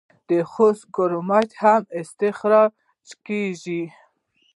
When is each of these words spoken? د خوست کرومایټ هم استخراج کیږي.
د 0.29 0.31
خوست 0.51 0.83
کرومایټ 0.95 1.51
هم 1.61 1.81
استخراج 2.01 3.07
کیږي. 3.25 3.83